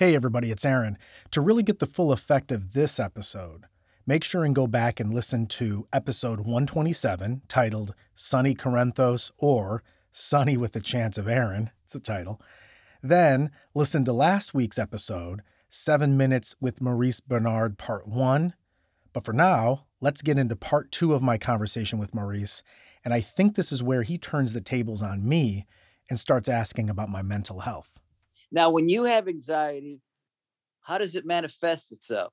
Hey, 0.00 0.14
everybody, 0.14 0.50
it's 0.50 0.64
Aaron. 0.64 0.96
To 1.30 1.42
really 1.42 1.62
get 1.62 1.78
the 1.78 1.84
full 1.84 2.10
effect 2.10 2.50
of 2.50 2.72
this 2.72 2.98
episode, 2.98 3.66
make 4.06 4.24
sure 4.24 4.46
and 4.46 4.54
go 4.54 4.66
back 4.66 4.98
and 4.98 5.12
listen 5.12 5.44
to 5.48 5.86
episode 5.92 6.38
127 6.38 7.42
titled 7.48 7.94
Sonny 8.14 8.54
Corinthos 8.54 9.30
or 9.36 9.82
Sunny 10.10 10.56
with 10.56 10.72
the 10.72 10.80
Chance 10.80 11.18
of 11.18 11.28
Aaron. 11.28 11.68
It's 11.84 11.92
the 11.92 12.00
title. 12.00 12.40
Then 13.02 13.50
listen 13.74 14.06
to 14.06 14.14
last 14.14 14.54
week's 14.54 14.78
episode, 14.78 15.42
Seven 15.68 16.16
Minutes 16.16 16.56
with 16.62 16.80
Maurice 16.80 17.20
Benard, 17.20 17.76
Part 17.76 18.08
1. 18.08 18.54
But 19.12 19.26
for 19.26 19.34
now, 19.34 19.84
let's 20.00 20.22
get 20.22 20.38
into 20.38 20.56
Part 20.56 20.90
2 20.92 21.12
of 21.12 21.20
my 21.20 21.36
conversation 21.36 21.98
with 21.98 22.14
Maurice. 22.14 22.62
And 23.04 23.12
I 23.12 23.20
think 23.20 23.54
this 23.54 23.70
is 23.70 23.82
where 23.82 24.02
he 24.02 24.16
turns 24.16 24.54
the 24.54 24.62
tables 24.62 25.02
on 25.02 25.28
me 25.28 25.66
and 26.08 26.18
starts 26.18 26.48
asking 26.48 26.88
about 26.88 27.10
my 27.10 27.20
mental 27.20 27.60
health. 27.60 27.99
Now, 28.52 28.70
when 28.70 28.88
you 28.88 29.04
have 29.04 29.28
anxiety, 29.28 30.00
how 30.80 30.98
does 30.98 31.14
it 31.14 31.24
manifest 31.24 31.92
itself? 31.92 32.32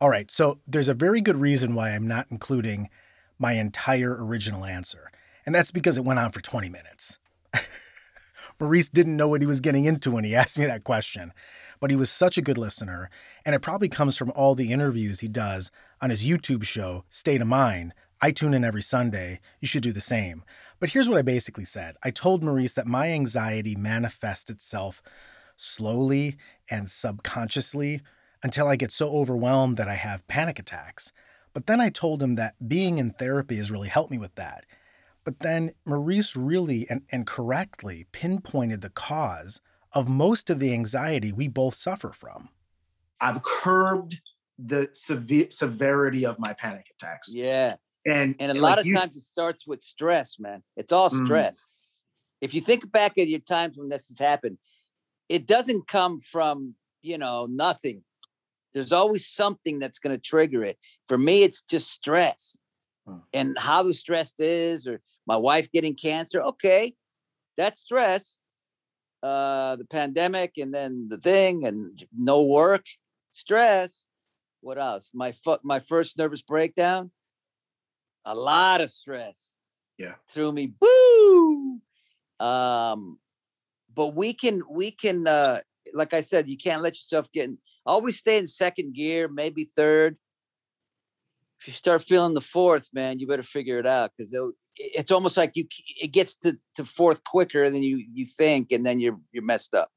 All 0.00 0.10
right, 0.10 0.30
so 0.30 0.58
there's 0.66 0.88
a 0.88 0.94
very 0.94 1.20
good 1.20 1.36
reason 1.36 1.74
why 1.74 1.90
I'm 1.90 2.08
not 2.08 2.26
including 2.30 2.90
my 3.38 3.52
entire 3.52 4.16
original 4.18 4.64
answer, 4.64 5.10
and 5.46 5.54
that's 5.54 5.70
because 5.70 5.96
it 5.96 6.04
went 6.04 6.18
on 6.18 6.32
for 6.32 6.40
20 6.40 6.68
minutes. 6.68 7.18
Maurice 8.60 8.88
didn't 8.88 9.16
know 9.16 9.28
what 9.28 9.40
he 9.40 9.46
was 9.46 9.60
getting 9.60 9.84
into 9.84 10.10
when 10.10 10.24
he 10.24 10.34
asked 10.34 10.58
me 10.58 10.66
that 10.66 10.84
question, 10.84 11.32
but 11.80 11.90
he 11.90 11.96
was 11.96 12.10
such 12.10 12.36
a 12.36 12.42
good 12.42 12.58
listener, 12.58 13.08
and 13.46 13.54
it 13.54 13.62
probably 13.62 13.88
comes 13.88 14.16
from 14.16 14.32
all 14.32 14.54
the 14.54 14.72
interviews 14.72 15.20
he 15.20 15.28
does 15.28 15.70
on 16.00 16.10
his 16.10 16.26
YouTube 16.26 16.64
show, 16.64 17.04
State 17.08 17.40
of 17.40 17.46
Mind. 17.46 17.94
I 18.20 18.32
tune 18.32 18.54
in 18.54 18.64
every 18.64 18.82
Sunday. 18.82 19.40
You 19.60 19.68
should 19.68 19.82
do 19.82 19.92
the 19.92 20.00
same. 20.00 20.44
But 20.84 20.90
here's 20.90 21.08
what 21.08 21.16
I 21.16 21.22
basically 21.22 21.64
said 21.64 21.96
I 22.02 22.10
told 22.10 22.44
Maurice 22.44 22.74
that 22.74 22.86
my 22.86 23.10
anxiety 23.10 23.74
manifests 23.74 24.50
itself 24.50 25.02
slowly 25.56 26.36
and 26.70 26.90
subconsciously 26.90 28.02
until 28.42 28.68
I 28.68 28.76
get 28.76 28.92
so 28.92 29.16
overwhelmed 29.16 29.78
that 29.78 29.88
I 29.88 29.94
have 29.94 30.28
panic 30.28 30.58
attacks. 30.58 31.10
But 31.54 31.66
then 31.66 31.80
I 31.80 31.88
told 31.88 32.22
him 32.22 32.34
that 32.34 32.68
being 32.68 32.98
in 32.98 33.12
therapy 33.12 33.56
has 33.56 33.70
really 33.70 33.88
helped 33.88 34.10
me 34.10 34.18
with 34.18 34.34
that. 34.34 34.66
But 35.24 35.38
then 35.38 35.72
Maurice 35.86 36.36
really 36.36 36.86
and, 36.90 37.00
and 37.10 37.26
correctly 37.26 38.04
pinpointed 38.12 38.82
the 38.82 38.90
cause 38.90 39.62
of 39.94 40.06
most 40.06 40.50
of 40.50 40.58
the 40.58 40.74
anxiety 40.74 41.32
we 41.32 41.48
both 41.48 41.76
suffer 41.76 42.12
from. 42.12 42.50
I've 43.22 43.42
curbed 43.42 44.20
the 44.58 44.90
severe 44.92 45.46
severity 45.48 46.26
of 46.26 46.38
my 46.38 46.52
panic 46.52 46.88
attacks. 46.94 47.34
Yeah. 47.34 47.76
And 48.06 48.36
And 48.38 48.50
a 48.50 48.54
and 48.54 48.60
lot 48.60 48.70
like 48.78 48.78
of 48.80 48.86
you- 48.86 48.94
times 48.96 49.16
it 49.16 49.20
starts 49.20 49.66
with 49.66 49.82
stress, 49.82 50.38
man. 50.38 50.62
It's 50.76 50.92
all 50.92 51.10
Mm. 51.10 51.24
stress. 51.24 51.68
If 52.40 52.52
you 52.54 52.60
think 52.60 52.90
back 52.92 53.16
at 53.18 53.28
your 53.28 53.40
times 53.40 53.76
when 53.78 53.88
this 53.88 54.08
has 54.08 54.18
happened, 54.18 54.58
it 55.28 55.46
doesn't 55.46 55.86
come 55.88 56.20
from, 56.20 56.74
you 57.02 57.16
know, 57.16 57.46
nothing. 57.46 58.04
There's 58.74 58.92
always 58.92 59.26
something 59.26 59.78
that's 59.78 59.98
going 59.98 60.14
to 60.14 60.20
trigger 60.20 60.62
it. 60.62 60.78
For 61.08 61.16
me, 61.16 61.42
it's 61.44 61.62
just 61.62 61.90
stress. 61.90 62.56
Mm. 63.06 63.22
And 63.32 63.58
how 63.58 63.82
the 63.82 63.94
stress 63.94 64.34
is, 64.38 64.86
or 64.86 65.00
my 65.26 65.36
wife 65.36 65.70
getting 65.72 65.94
cancer. 65.94 66.40
Okay, 66.42 66.94
that's 67.56 67.78
stress. 67.78 68.36
Uh, 69.22 69.76
the 69.76 69.86
pandemic 69.86 70.58
and 70.58 70.74
then 70.74 71.08
the 71.08 71.16
thing 71.16 71.64
and 71.64 72.06
no 72.12 72.42
work, 72.42 72.84
stress. 73.30 74.06
What 74.60 74.76
else? 74.78 75.10
My 75.14 75.32
fu- 75.32 75.58
my 75.62 75.78
first 75.80 76.18
nervous 76.18 76.42
breakdown, 76.42 77.10
a 78.24 78.34
lot 78.34 78.80
of 78.80 78.90
stress. 78.90 79.56
Yeah. 79.98 80.14
Threw 80.28 80.52
me 80.52 80.66
boo. 80.66 81.80
Um, 82.40 83.18
but 83.94 84.14
we 84.14 84.32
can 84.32 84.62
we 84.68 84.90
can 84.90 85.26
uh 85.26 85.60
like 85.92 86.12
I 86.12 86.22
said, 86.22 86.48
you 86.48 86.56
can't 86.56 86.82
let 86.82 86.94
yourself 86.94 87.30
get 87.30 87.44
in 87.44 87.58
always 87.86 88.18
stay 88.18 88.38
in 88.38 88.46
second 88.46 88.94
gear, 88.94 89.28
maybe 89.28 89.64
third. 89.64 90.16
If 91.60 91.68
you 91.68 91.72
start 91.72 92.02
feeling 92.02 92.34
the 92.34 92.40
fourth, 92.40 92.90
man, 92.92 93.18
you 93.18 93.26
better 93.26 93.42
figure 93.42 93.78
it 93.78 93.86
out 93.86 94.10
because 94.14 94.36
it's 94.76 95.10
almost 95.10 95.36
like 95.36 95.56
you 95.56 95.66
it 96.02 96.12
gets 96.12 96.34
to, 96.36 96.58
to 96.74 96.84
fourth 96.84 97.24
quicker 97.24 97.70
than 97.70 97.82
you 97.82 98.04
you 98.12 98.26
think, 98.26 98.70
and 98.72 98.84
then 98.84 99.00
you're 99.00 99.18
you're 99.32 99.44
messed 99.44 99.74
up. 99.74 99.88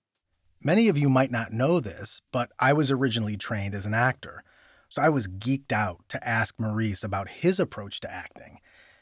Many 0.61 0.87
of 0.87 0.97
you 0.97 1.09
might 1.09 1.31
not 1.31 1.51
know 1.51 1.79
this, 1.79 2.21
but 2.31 2.51
I 2.57 2.73
was 2.73 2.89
originally 2.89 3.37
trained 3.37 3.75
as 3.75 3.85
an 3.85 3.93
actor. 3.93 4.43
So 4.89 5.01
I 5.01 5.09
was 5.09 5.27
geeked 5.27 5.71
out 5.71 6.07
to 6.09 6.27
ask 6.27 6.59
Maurice 6.59 7.03
about 7.03 7.29
his 7.29 7.59
approach 7.59 7.99
to 8.01 8.11
acting. 8.13 8.59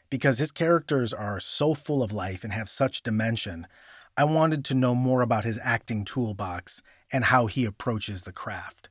Because 0.10 0.38
his 0.40 0.52
characters 0.52 1.14
are 1.14 1.40
so 1.40 1.74
full 1.74 2.04
of 2.04 2.12
life 2.14 2.44
and 2.44 2.54
have 2.54 2.70
such 2.70 3.04
dimension, 3.04 3.68
I 4.18 4.24
wanted 4.24 4.64
to 4.66 4.74
know 4.74 4.96
more 4.96 5.22
about 5.22 5.46
his 5.46 5.60
acting 5.62 6.06
toolbox 6.06 6.82
and 7.12 7.26
how 7.26 7.48
he 7.48 7.66
approaches 7.66 8.24
the 8.24 8.32
craft. 8.32 8.90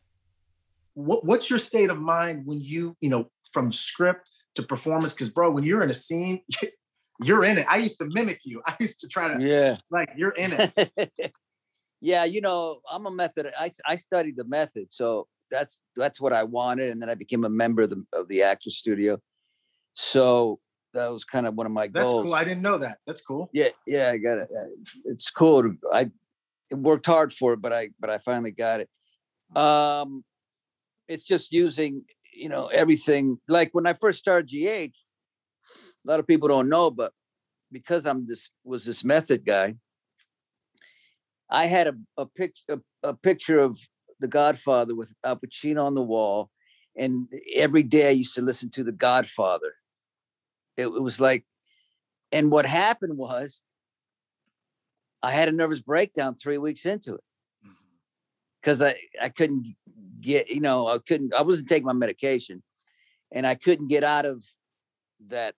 what, 0.94 1.24
what's 1.24 1.50
your 1.50 1.58
state 1.58 1.90
of 1.90 1.98
mind 1.98 2.46
when 2.46 2.60
you, 2.60 2.96
you 3.00 3.08
know, 3.08 3.30
from 3.52 3.72
script 3.72 4.30
to 4.54 4.62
performance? 4.62 5.14
Because, 5.14 5.28
bro, 5.30 5.50
when 5.50 5.64
you're 5.64 5.82
in 5.82 5.90
a 5.90 5.94
scene, 5.94 6.40
you're 7.22 7.44
in 7.44 7.58
it. 7.58 7.66
I 7.68 7.76
used 7.78 7.98
to 7.98 8.06
mimic 8.12 8.40
you. 8.44 8.62
I 8.66 8.76
used 8.80 9.00
to 9.00 9.08
try 9.08 9.28
to, 9.28 9.40
Yeah. 9.42 9.78
like, 9.90 10.10
you're 10.16 10.30
in 10.30 10.52
it. 10.52 11.32
yeah, 12.00 12.24
you 12.24 12.40
know, 12.40 12.80
I'm 12.90 13.06
a 13.06 13.10
method. 13.10 13.52
I, 13.58 13.70
I 13.86 13.96
studied 13.96 14.36
the 14.36 14.44
method, 14.44 14.92
so 14.92 15.26
that's 15.50 15.82
that's 15.96 16.20
what 16.20 16.32
I 16.32 16.44
wanted, 16.44 16.90
and 16.90 17.00
then 17.00 17.08
I 17.08 17.14
became 17.14 17.44
a 17.44 17.50
member 17.50 17.82
of 17.82 17.90
the 17.90 18.04
of 18.12 18.28
the 18.28 18.42
Actors 18.42 18.76
Studio. 18.76 19.18
So 19.92 20.60
that 20.92 21.12
was 21.12 21.24
kind 21.24 21.46
of 21.46 21.54
one 21.54 21.66
of 21.66 21.72
my 21.72 21.88
That's 21.88 22.06
goals. 22.06 22.22
That's 22.22 22.32
cool. 22.32 22.34
I 22.34 22.44
didn't 22.44 22.62
know 22.62 22.78
that. 22.78 22.98
That's 23.06 23.20
cool. 23.20 23.50
yeah, 23.52 23.68
yeah, 23.86 24.10
I 24.10 24.16
got 24.16 24.38
it. 24.38 24.48
Uh, 24.50 24.70
It's 25.06 25.30
cool. 25.30 25.74
I 25.92 26.10
it 26.70 26.78
worked 26.78 27.06
hard 27.06 27.32
for 27.32 27.52
it, 27.52 27.60
but 27.60 27.72
I 27.72 27.90
but 28.00 28.10
I 28.10 28.18
finally 28.18 28.50
got 28.50 28.80
it. 28.80 28.88
Um, 29.56 30.24
it's 31.08 31.24
just 31.24 31.52
using 31.52 32.04
you 32.32 32.48
know 32.48 32.68
everything. 32.68 33.38
Like 33.48 33.70
when 33.72 33.86
I 33.86 33.92
first 33.92 34.18
started 34.18 34.48
GH, 34.48 34.94
a 34.94 36.04
lot 36.04 36.20
of 36.20 36.26
people 36.26 36.48
don't 36.48 36.68
know, 36.68 36.90
but 36.90 37.12
because 37.70 38.06
I'm 38.06 38.26
this 38.26 38.50
was 38.64 38.84
this 38.84 39.04
method 39.04 39.44
guy, 39.44 39.74
I 41.50 41.66
had 41.66 41.88
a 41.88 41.94
a 42.16 42.26
picture 42.26 42.64
a, 42.68 43.08
a 43.08 43.14
picture 43.14 43.58
of 43.58 43.78
The 44.20 44.28
Godfather 44.28 44.94
with 44.94 45.12
Al 45.24 45.36
Pacino 45.36 45.84
on 45.84 45.94
the 45.94 46.02
wall, 46.02 46.50
and 46.96 47.28
every 47.54 47.82
day 47.82 48.08
I 48.08 48.12
used 48.12 48.34
to 48.36 48.42
listen 48.42 48.70
to 48.70 48.84
The 48.84 48.92
Godfather. 48.92 49.74
It, 50.76 50.86
it 50.86 51.02
was 51.02 51.20
like, 51.20 51.44
and 52.32 52.50
what 52.50 52.66
happened 52.66 53.16
was, 53.16 53.62
I 55.22 55.30
had 55.30 55.48
a 55.48 55.52
nervous 55.52 55.80
breakdown 55.80 56.34
three 56.34 56.58
weeks 56.58 56.84
into 56.84 57.14
it 57.14 57.24
mm-hmm. 57.64 57.72
because 58.60 58.82
I 58.82 58.96
I 59.20 59.28
couldn't 59.28 59.74
get 60.20 60.48
you 60.48 60.60
know 60.60 60.86
I 60.86 60.98
couldn't 60.98 61.34
I 61.34 61.42
wasn't 61.42 61.68
taking 61.68 61.86
my 61.86 61.92
medication, 61.92 62.62
and 63.32 63.46
I 63.46 63.54
couldn't 63.54 63.88
get 63.88 64.04
out 64.04 64.26
of 64.26 64.44
that 65.28 65.54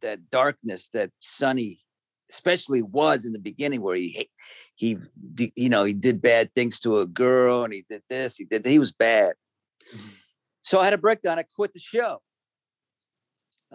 that 0.00 0.30
darkness 0.30 0.88
that 0.92 1.10
Sonny 1.20 1.81
especially 2.32 2.82
was 2.82 3.26
in 3.26 3.32
the 3.32 3.38
beginning 3.38 3.82
where 3.82 3.94
he 3.94 4.28
he 4.74 4.98
you 5.54 5.68
know 5.68 5.84
he 5.84 5.92
did 5.92 6.22
bad 6.22 6.52
things 6.54 6.80
to 6.80 6.98
a 6.98 7.06
girl 7.06 7.62
and 7.62 7.72
he 7.72 7.84
did 7.88 8.02
this 8.08 8.36
he 8.36 8.44
did 8.44 8.64
he 8.64 8.78
was 8.78 8.90
bad 8.90 9.34
so 10.62 10.80
i 10.80 10.84
had 10.84 10.94
a 10.94 10.98
breakdown 10.98 11.38
i 11.38 11.44
quit 11.54 11.72
the 11.74 11.78
show 11.78 12.20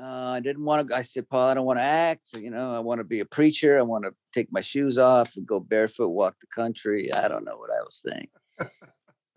uh, 0.02 0.32
i 0.32 0.40
didn't 0.40 0.64
want 0.64 0.88
to 0.88 0.96
i 0.96 1.02
said 1.04 1.30
paul 1.30 1.48
i 1.48 1.54
don't 1.54 1.66
want 1.66 1.78
to 1.78 1.84
act 1.84 2.30
you 2.34 2.50
know 2.50 2.74
i 2.74 2.80
want 2.80 3.00
to 3.00 3.06
be 3.06 3.20
a 3.20 3.26
preacher 3.26 3.78
i 3.78 3.84
want 3.84 4.04
to 4.04 4.12
take 4.34 4.52
my 4.52 4.62
shoes 4.62 4.98
off 4.98 5.36
and 5.38 5.46
go 5.46 5.60
barefoot 5.60 6.10
walk 6.10 6.36
the 6.42 6.48
country 6.48 7.14
i 7.14 7.28
don't 7.28 7.46
know 7.46 7.58
what 7.58 7.70
i 7.70 7.82
was 7.82 7.96
saying 7.96 8.28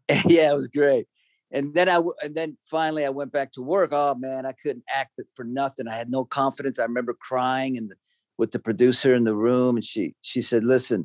yeah 0.27 0.51
it 0.51 0.57
was 0.57 0.69
great 0.69 1.07
and 1.53 1.75
then 1.75 1.89
I 1.89 2.01
and 2.23 2.35
then 2.35 2.57
finally 2.63 3.05
I 3.05 3.11
went 3.11 3.33
back 3.33 3.51
to 3.55 3.61
work. 3.63 3.91
Oh 3.93 4.15
man, 4.15 4.47
I 4.47 4.53
couldn't 4.53 4.85
act 4.89 5.19
it 5.19 5.27
for 5.35 5.45
nothing. 5.45 5.89
I 5.89 5.97
had 5.97 6.09
no 6.09 6.25
confidence. 6.25 6.79
I 6.79 6.85
remember 6.85 7.13
crying 7.13 7.77
and 7.77 7.93
with 8.41 8.53
the 8.53 8.59
producer 8.59 9.15
in 9.15 9.25
the 9.25 9.37
room, 9.37 9.77
and 9.77 9.85
she 9.85 10.15
she 10.23 10.41
said, 10.41 10.65
"Listen, 10.65 11.05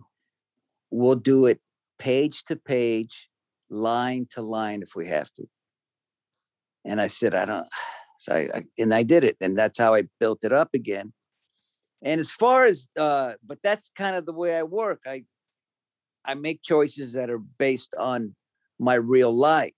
we'll 0.90 1.22
do 1.34 1.46
it 1.46 1.60
page 2.00 2.46
to 2.46 2.56
page, 2.56 3.30
line 3.70 4.26
to 4.32 4.42
line 4.42 4.82
if 4.82 4.96
we 4.96 5.06
have 5.08 5.30
to." 5.34 5.44
And 6.86 7.02
I 7.02 7.08
said, 7.08 7.36
"I 7.36 7.46
don't." 7.46 7.68
So 8.18 8.34
I, 8.34 8.50
I 8.56 8.62
and 8.78 8.94
I 8.94 9.04
did 9.04 9.26
it, 9.26 9.36
and 9.42 9.58
that's 9.58 9.78
how 9.78 9.94
I 9.94 10.04
built 10.22 10.46
it 10.46 10.54
up 10.54 10.70
again. 10.74 11.12
And 12.02 12.18
as 12.22 12.32
far 12.32 12.64
as, 12.64 12.88
uh, 12.98 13.34
but 13.46 13.60
that's 13.62 13.92
kind 13.98 14.16
of 14.16 14.26
the 14.26 14.32
way 14.32 14.58
I 14.58 14.64
work. 14.64 15.02
I 15.06 15.26
I 16.24 16.34
make 16.34 16.64
choices 16.64 17.12
that 17.14 17.30
are 17.30 17.44
based 17.60 17.94
on 18.00 18.34
my 18.80 18.96
real 18.96 19.34
life 19.34 19.74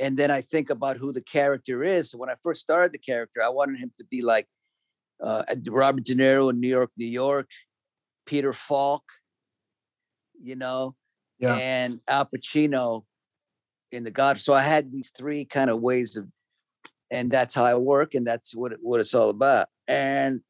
and 0.00 0.16
then 0.16 0.30
I 0.30 0.40
think 0.40 0.70
about 0.70 0.96
who 0.96 1.12
the 1.12 1.20
character 1.20 1.84
is. 1.84 2.10
So 2.10 2.18
when 2.18 2.30
I 2.30 2.34
first 2.42 2.62
started 2.62 2.92
the 2.92 2.98
character, 2.98 3.42
I 3.42 3.50
wanted 3.50 3.78
him 3.78 3.92
to 3.98 4.04
be 4.04 4.22
like 4.22 4.48
uh, 5.22 5.42
Robert 5.68 6.04
De 6.04 6.14
Niro 6.14 6.50
in 6.50 6.60
New 6.60 6.68
York, 6.68 6.90
New 6.96 7.06
York, 7.06 7.48
Peter 8.26 8.52
Falk, 8.52 9.04
you 10.42 10.56
know, 10.56 10.94
Yeah. 11.38 11.56
and 11.56 12.00
Al 12.08 12.26
Pacino 12.26 13.04
in 13.92 14.04
The 14.04 14.10
God. 14.10 14.38
So 14.38 14.52
I 14.52 14.62
had 14.62 14.92
these 14.92 15.12
three 15.16 15.44
kind 15.44 15.70
of 15.70 15.80
ways 15.80 16.16
of, 16.16 16.26
and 17.10 17.30
that's 17.30 17.54
how 17.54 17.64
I 17.64 17.74
work, 17.74 18.14
and 18.14 18.26
that's 18.26 18.54
what 18.54 18.72
it, 18.72 18.78
what 18.82 19.00
it's 19.00 19.14
all 19.14 19.30
about. 19.30 19.68
And 19.88 20.40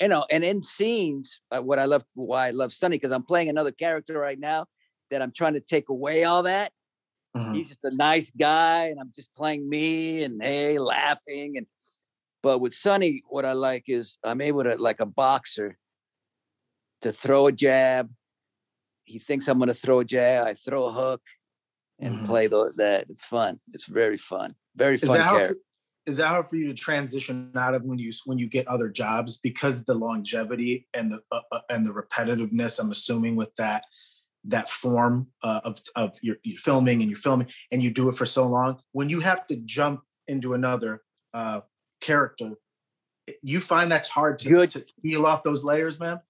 you 0.00 0.08
know, 0.08 0.26
and 0.30 0.42
in 0.42 0.62
scenes, 0.62 1.40
uh, 1.52 1.60
what 1.60 1.78
I 1.78 1.84
love, 1.84 2.04
why 2.14 2.48
I 2.48 2.50
love 2.50 2.72
Sonny, 2.72 2.96
because 2.96 3.12
I'm 3.12 3.22
playing 3.22 3.48
another 3.48 3.70
character 3.70 4.18
right 4.18 4.38
now 4.38 4.66
that 5.10 5.22
I'm 5.22 5.30
trying 5.30 5.54
to 5.54 5.60
take 5.60 5.90
away 5.90 6.24
all 6.24 6.42
that. 6.42 6.72
Mhm. 7.36 7.54
He's 7.54 7.68
just 7.68 7.84
a 7.84 7.94
nice 7.94 8.32
guy, 8.32 8.86
and 8.86 8.98
I'm 8.98 9.12
just 9.14 9.32
playing 9.36 9.68
me 9.68 10.24
and 10.24 10.42
hey, 10.42 10.78
laughing. 10.78 11.56
And 11.56 11.66
but 12.42 12.58
with 12.58 12.74
Sonny, 12.74 13.22
what 13.28 13.44
I 13.44 13.52
like 13.52 13.84
is 13.86 14.18
I'm 14.24 14.40
able 14.40 14.64
to, 14.64 14.76
like 14.76 15.00
a 15.00 15.06
boxer, 15.06 15.78
to 17.02 17.12
throw 17.12 17.46
a 17.46 17.52
jab. 17.52 18.10
He 19.04 19.18
thinks 19.18 19.48
I'm 19.48 19.58
gonna 19.58 19.74
throw 19.74 20.00
a 20.00 20.04
jab. 20.04 20.46
I 20.46 20.54
throw 20.54 20.86
a 20.86 20.92
hook 20.92 21.22
and 21.98 22.16
Mhm. 22.16 22.26
play 22.26 22.46
the, 22.46 22.72
that. 22.76 23.06
It's 23.08 23.24
fun. 23.24 23.60
It's 23.72 23.86
very 23.86 24.16
fun. 24.16 24.54
Very 24.76 24.98
fun. 24.98 25.08
Is 25.08 25.12
that 25.14 25.22
how 25.22 25.48
is 26.04 26.16
that 26.16 26.28
hard 26.28 26.48
for 26.48 26.56
you 26.56 26.66
to 26.66 26.74
transition 26.74 27.52
out 27.56 27.74
of 27.74 27.84
when 27.84 27.98
you 27.98 28.10
when 28.24 28.38
you 28.38 28.48
get 28.48 28.66
other 28.66 28.88
jobs 28.88 29.36
because 29.36 29.84
the 29.84 29.94
longevity 29.94 30.88
and 30.94 31.12
the 31.12 31.20
uh, 31.30 31.40
uh, 31.52 31.60
and 31.70 31.86
the 31.86 31.92
repetitiveness? 31.92 32.80
I'm 32.80 32.90
assuming 32.90 33.36
with 33.36 33.54
that 33.56 33.84
that 34.44 34.68
form 34.68 35.28
uh, 35.42 35.60
of 35.64 35.80
of 35.94 36.18
your, 36.22 36.36
your 36.42 36.58
filming 36.58 37.00
and 37.00 37.10
you're 37.10 37.18
filming 37.18 37.48
and 37.70 37.82
you 37.82 37.92
do 37.92 38.08
it 38.08 38.16
for 38.16 38.26
so 38.26 38.46
long. 38.46 38.80
When 38.92 39.08
you 39.08 39.20
have 39.20 39.46
to 39.48 39.56
jump 39.56 40.02
into 40.26 40.54
another 40.54 41.02
uh, 41.34 41.60
character, 42.02 42.52
you 43.42 43.60
find 43.60 43.90
that's 43.90 44.08
hard 44.08 44.38
to, 44.40 44.48
Good. 44.48 44.70
to 44.70 44.84
peel 45.02 45.24
off 45.24 45.42
those 45.42 45.64
layers, 45.64 45.98
man. 45.98 46.20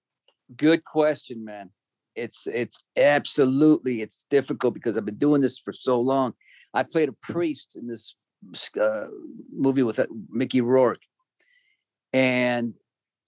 Good 0.55 0.85
question, 0.85 1.43
man. 1.43 1.71
It's 2.15 2.45
it's 2.45 2.85
absolutely 2.95 4.01
it's 4.01 4.25
difficult 4.29 4.75
because 4.75 4.97
I've 4.97 5.05
been 5.05 5.17
doing 5.17 5.41
this 5.41 5.57
for 5.57 5.73
so 5.73 5.99
long. 5.99 6.33
I 6.73 6.83
played 6.83 7.09
a 7.09 7.15
priest 7.21 7.75
in 7.75 7.87
this 7.87 8.15
uh, 8.79 9.07
movie 9.51 9.83
with 9.83 9.99
uh, 9.99 10.05
Mickey 10.29 10.61
Rourke, 10.61 11.01
and 12.11 12.75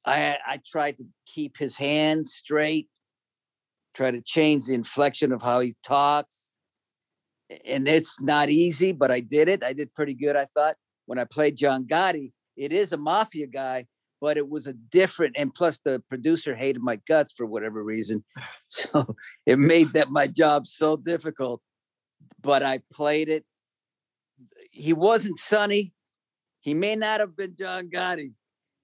I 0.05 0.37
I 0.45 0.61
tried 0.65 0.97
to 0.97 1.05
keep 1.25 1.57
his 1.57 1.75
hands 1.75 2.33
straight, 2.33 2.89
try 3.95 4.11
to 4.11 4.21
change 4.21 4.67
the 4.67 4.75
inflection 4.75 5.31
of 5.31 5.41
how 5.41 5.61
he 5.61 5.73
talks, 5.83 6.53
and 7.65 7.87
it's 7.87 8.21
not 8.21 8.49
easy, 8.49 8.91
but 8.91 9.09
I 9.09 9.19
did 9.19 9.47
it. 9.47 9.63
I 9.63 9.73
did 9.73 9.95
pretty 9.95 10.13
good, 10.13 10.35
I 10.35 10.45
thought. 10.53 10.75
When 11.05 11.19
I 11.19 11.25
played 11.25 11.57
John 11.57 11.85
Gotti, 11.85 12.31
it 12.57 12.71
is 12.71 12.93
a 12.93 12.97
mafia 12.97 13.47
guy, 13.47 13.85
but 14.21 14.37
it 14.37 14.49
was 14.49 14.67
a 14.67 14.73
different 14.73 15.35
and 15.37 15.53
plus 15.53 15.79
the 15.79 16.01
producer 16.09 16.55
hated 16.55 16.81
my 16.81 16.97
guts 17.07 17.33
for 17.35 17.45
whatever 17.45 17.83
reason. 17.83 18.23
So 18.67 19.15
it 19.45 19.59
made 19.59 19.89
that 19.89 20.09
my 20.09 20.27
job 20.27 20.65
so 20.65 20.97
difficult 20.97 21.61
but 22.41 22.63
i 22.63 22.79
played 22.91 23.29
it. 23.29 23.45
He 24.71 24.93
wasn't 24.93 25.37
Sonny 25.37 25.93
he 26.61 26.73
may 26.73 26.95
not 26.95 27.19
have 27.19 27.37
been 27.37 27.55
john 27.57 27.89
gotti 27.89 28.33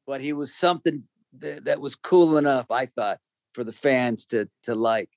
but 0.05 0.21
he 0.21 0.33
was 0.33 0.55
something 0.55 1.03
that, 1.39 1.65
that 1.65 1.81
was 1.81 1.95
cool 1.95 2.37
enough 2.37 2.67
i 2.69 2.85
thought 2.85 3.19
for 3.51 3.63
the 3.63 3.73
fans 3.73 4.25
to 4.27 4.49
to 4.63 4.75
like. 4.75 5.09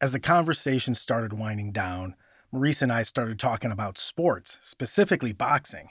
As 0.00 0.12
the 0.12 0.20
conversation 0.20 0.94
started 0.94 1.32
winding 1.32 1.72
down, 1.72 2.14
Maurice 2.56 2.80
and 2.80 2.90
I 2.90 3.02
started 3.02 3.38
talking 3.38 3.70
about 3.70 3.98
sports, 3.98 4.58
specifically 4.62 5.34
boxing. 5.34 5.90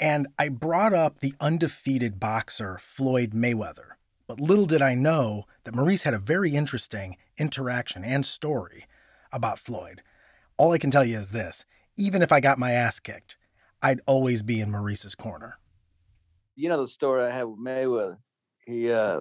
And 0.00 0.28
I 0.38 0.48
brought 0.48 0.94
up 0.94 1.20
the 1.20 1.34
undefeated 1.40 2.18
boxer 2.18 2.78
Floyd 2.80 3.32
Mayweather. 3.32 3.90
But 4.26 4.40
little 4.40 4.64
did 4.64 4.80
I 4.80 4.94
know 4.94 5.44
that 5.64 5.74
Maurice 5.74 6.04
had 6.04 6.14
a 6.14 6.18
very 6.18 6.52
interesting 6.52 7.18
interaction 7.36 8.02
and 8.02 8.24
story 8.24 8.86
about 9.30 9.58
Floyd. 9.58 10.00
All 10.56 10.72
I 10.72 10.78
can 10.78 10.90
tell 10.90 11.04
you 11.04 11.18
is 11.18 11.30
this 11.32 11.66
even 11.98 12.22
if 12.22 12.32
I 12.32 12.40
got 12.40 12.58
my 12.58 12.72
ass 12.72 12.98
kicked, 12.98 13.36
I'd 13.82 14.00
always 14.06 14.40
be 14.42 14.60
in 14.62 14.70
Maurice's 14.70 15.14
corner. 15.14 15.58
you 16.56 16.68
know 16.70 16.80
the 16.80 16.88
story 16.88 17.24
i 17.24 17.30
had 17.30 17.44
with 17.44 17.58
mayweather 17.58 18.16
he 18.66 18.90
uh 18.90 19.20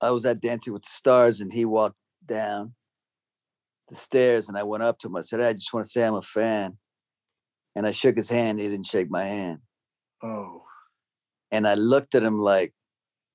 i 0.00 0.10
was 0.10 0.24
at 0.26 0.40
dancing 0.40 0.72
with 0.72 0.82
the 0.82 0.90
stars 0.90 1.40
and 1.40 1.52
he 1.52 1.64
walked 1.64 1.98
down 2.26 2.74
the 3.88 3.96
stairs 3.96 4.48
and 4.48 4.56
i 4.56 4.62
went 4.62 4.82
up 4.82 4.98
to 4.98 5.06
him 5.06 5.16
i 5.16 5.20
said 5.20 5.40
i 5.40 5.52
just 5.52 5.72
want 5.72 5.84
to 5.84 5.90
say 5.90 6.04
i'm 6.04 6.14
a 6.14 6.22
fan 6.22 6.76
and 7.76 7.86
i 7.86 7.90
shook 7.90 8.16
his 8.16 8.28
hand 8.28 8.58
he 8.58 8.68
didn't 8.68 8.86
shake 8.86 9.10
my 9.10 9.24
hand 9.24 9.58
Oh, 10.22 10.62
and 11.50 11.66
I 11.66 11.74
looked 11.74 12.14
at 12.14 12.22
him 12.22 12.38
like, 12.38 12.72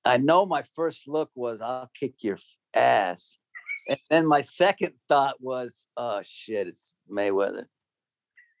I 0.04 0.18
know 0.18 0.46
my 0.46 0.62
first 0.74 1.08
look 1.08 1.30
was, 1.34 1.60
I'll 1.60 1.90
kick 1.98 2.22
your 2.22 2.38
ass. 2.74 3.38
And 3.88 3.98
then 4.08 4.26
my 4.26 4.40
second 4.40 4.92
thought 5.08 5.36
was, 5.40 5.86
oh 5.96 6.22
shit, 6.24 6.68
it's 6.68 6.92
Mayweather. 7.10 7.64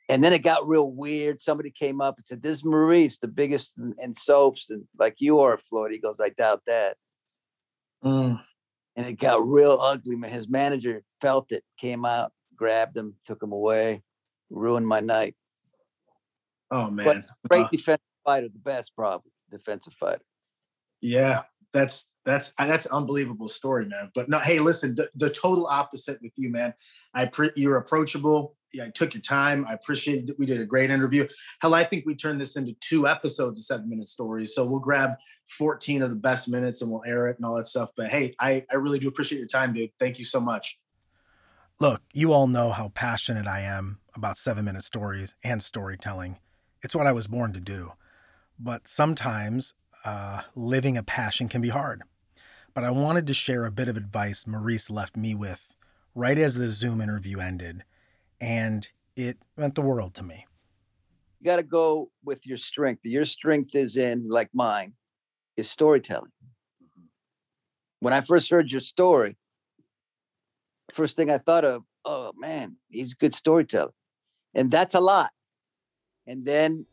And 0.08 0.22
then 0.22 0.34
it 0.34 0.40
got 0.40 0.68
real 0.68 0.90
weird. 0.90 1.40
Somebody 1.40 1.70
came 1.70 2.02
up 2.02 2.16
and 2.18 2.26
said, 2.26 2.42
This 2.42 2.58
is 2.58 2.64
Maurice, 2.64 3.18
the 3.18 3.28
biggest 3.28 3.78
in, 3.78 3.94
in 4.02 4.12
soaps, 4.12 4.68
and 4.68 4.84
like 4.98 5.14
you 5.18 5.40
are, 5.40 5.56
Floyd. 5.56 5.92
He 5.92 5.98
goes, 5.98 6.20
I 6.20 6.28
doubt 6.28 6.60
that. 6.66 6.98
Mm. 8.04 8.38
And 8.96 9.06
it 9.06 9.18
got 9.18 9.48
real 9.48 9.78
ugly, 9.80 10.16
man. 10.16 10.30
His 10.30 10.46
manager 10.46 11.02
felt 11.24 11.52
it, 11.52 11.64
came 11.78 12.04
out, 12.04 12.32
grabbed 12.54 12.96
him, 12.96 13.14
took 13.24 13.42
him 13.42 13.52
away, 13.52 14.02
ruined 14.50 14.86
my 14.86 15.00
night. 15.00 15.34
oh 16.70 16.90
man. 16.90 17.24
Great 17.48 17.62
Uh, 17.62 17.68
defensive 17.70 18.04
fighter, 18.24 18.48
the 18.48 18.58
best 18.58 18.94
probably 18.94 19.30
defensive 19.50 19.94
fighter. 19.94 20.22
Yeah, 21.00 21.42
that's 21.72 22.18
that's 22.26 22.52
uh, 22.58 22.66
that's 22.66 22.86
unbelievable 22.86 23.48
story, 23.48 23.86
man. 23.86 24.10
But 24.14 24.28
no, 24.28 24.38
hey, 24.38 24.58
listen, 24.60 24.94
the, 24.94 25.08
the 25.14 25.30
total 25.30 25.66
opposite 25.66 26.20
with 26.22 26.32
you, 26.36 26.50
man. 26.50 26.74
I 27.14 27.26
pre- 27.26 27.52
you're 27.56 27.76
approachable. 27.76 28.56
Yeah, 28.72 28.84
I 28.86 28.90
took 28.90 29.14
your 29.14 29.20
time. 29.22 29.66
I 29.68 29.74
appreciate 29.74 30.28
it. 30.28 30.38
We 30.38 30.46
did 30.46 30.60
a 30.60 30.66
great 30.66 30.90
interview. 30.90 31.28
Hell, 31.62 31.74
I 31.74 31.84
think 31.84 32.04
we 32.06 32.14
turned 32.14 32.40
this 32.40 32.56
into 32.56 32.74
two 32.80 33.06
episodes 33.06 33.60
of 33.60 33.64
seven 33.64 33.88
minute 33.88 34.08
stories. 34.08 34.54
So 34.54 34.64
we'll 34.64 34.80
grab 34.80 35.12
14 35.48 36.02
of 36.02 36.10
the 36.10 36.16
best 36.16 36.48
minutes 36.48 36.82
and 36.82 36.90
we'll 36.90 37.04
air 37.06 37.28
it 37.28 37.36
and 37.36 37.46
all 37.46 37.54
that 37.56 37.68
stuff. 37.68 37.90
But 37.96 38.08
hey, 38.08 38.34
I, 38.40 38.64
I 38.70 38.76
really 38.76 38.98
do 38.98 39.06
appreciate 39.06 39.38
your 39.38 39.46
time, 39.46 39.72
dude. 39.72 39.90
Thank 40.00 40.18
you 40.18 40.24
so 40.24 40.40
much. 40.40 40.76
Look, 41.80 42.02
you 42.12 42.32
all 42.32 42.46
know 42.46 42.70
how 42.70 42.90
passionate 42.90 43.46
I 43.46 43.60
am 43.60 43.98
about 44.14 44.38
seven 44.38 44.64
minute 44.64 44.84
stories 44.84 45.34
and 45.42 45.62
storytelling. 45.62 46.38
It's 46.82 46.94
what 46.94 47.06
I 47.06 47.12
was 47.12 47.26
born 47.26 47.52
to 47.52 47.60
do. 47.60 47.92
But 48.58 48.86
sometimes 48.86 49.74
uh, 50.04 50.42
living 50.54 50.96
a 50.96 51.02
passion 51.02 51.48
can 51.48 51.60
be 51.60 51.70
hard. 51.70 52.02
But 52.74 52.84
I 52.84 52.90
wanted 52.90 53.26
to 53.26 53.34
share 53.34 53.64
a 53.64 53.72
bit 53.72 53.88
of 53.88 53.96
advice 53.96 54.46
Maurice 54.46 54.88
left 54.90 55.16
me 55.16 55.34
with 55.34 55.74
right 56.14 56.38
as 56.38 56.54
the 56.54 56.68
Zoom 56.68 57.00
interview 57.00 57.40
ended, 57.40 57.84
and 58.40 58.88
it 59.16 59.38
meant 59.56 59.74
the 59.74 59.82
world 59.82 60.14
to 60.14 60.22
me. 60.22 60.46
you 61.40 61.44
got 61.44 61.56
to 61.56 61.62
go 61.64 62.10
with 62.24 62.46
your 62.46 62.56
strength. 62.56 63.04
Your 63.04 63.24
strength 63.24 63.74
is 63.74 63.96
in, 63.96 64.24
like 64.28 64.50
mine, 64.54 64.94
is 65.56 65.68
storytelling. 65.68 66.30
When 68.00 68.12
I 68.12 68.20
first 68.20 68.50
heard 68.50 68.70
your 68.70 68.80
story, 68.80 69.36
first 70.94 71.16
thing 71.16 71.30
I 71.30 71.38
thought 71.38 71.64
of, 71.64 71.82
oh 72.04 72.32
man, 72.38 72.76
he's 72.88 73.12
a 73.12 73.16
good 73.16 73.34
storyteller. 73.34 73.92
And 74.54 74.70
that's 74.70 74.94
a 74.94 75.00
lot. 75.00 75.30
And 76.26 76.44
then 76.44 76.86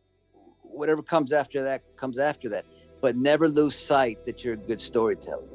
whatever 0.63 1.03
comes 1.03 1.31
after 1.31 1.63
that 1.63 1.83
comes 1.95 2.17
after 2.17 2.49
that. 2.49 2.65
But 2.99 3.15
never 3.15 3.47
lose 3.47 3.75
sight 3.75 4.25
that 4.25 4.43
you're 4.43 4.55
a 4.55 4.57
good 4.57 4.81
storyteller. 4.81 5.47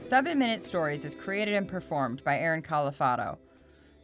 Seven 0.00 0.38
Minute 0.38 0.60
Stories 0.60 1.06
is 1.06 1.14
created 1.14 1.54
and 1.54 1.66
performed 1.66 2.22
by 2.24 2.38
Aaron 2.38 2.60
Calafato. 2.60 3.38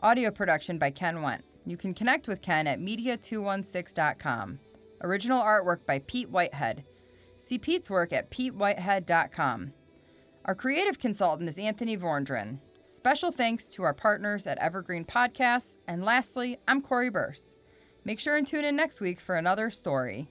Audio 0.03 0.31
production 0.31 0.79
by 0.79 0.91
Ken 0.91 1.17
Wendt. 1.17 1.43
You 1.69 1.77
can 1.77 1.93
connect 1.93 2.27
with 2.27 2.41
Ken 2.41 2.67
at 2.67 2.81
media216.com. 2.81 4.59
Original 5.03 5.43
artwork 5.43 5.85
by 5.85 5.99
Pete 5.99 6.31
Whitehead. 6.31 6.83
See 7.39 7.59
Pete's 7.59 7.91
work 7.91 8.11
at 8.11 8.31
petewhitehead.com. 8.31 9.73
Our 10.47 10.55
creative 10.55 10.99
consultant 10.99 11.47
is 11.47 11.59
Anthony 11.59 11.95
Vorndran. 11.99 12.61
Special 12.89 13.31
thanks 13.31 13.67
to 13.67 13.83
our 13.83 13.93
partners 13.93 14.47
at 14.47 14.57
Evergreen 14.59 15.05
Podcasts. 15.05 15.77
And 15.87 16.03
lastly, 16.03 16.57
I'm 16.67 16.81
Cori 16.81 17.11
Birce. 17.11 17.55
Make 18.03 18.19
sure 18.19 18.35
and 18.35 18.47
tune 18.47 18.65
in 18.65 18.75
next 18.75 19.03
week 19.03 19.21
for 19.21 19.37
another 19.37 19.69
story. 19.69 20.29